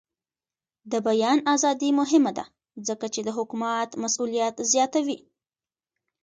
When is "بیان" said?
1.07-1.37